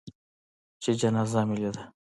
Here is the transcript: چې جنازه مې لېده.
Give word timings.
چې 0.81 0.91
جنازه 0.99 1.41
مې 1.47 1.55
لېده. 1.61 1.83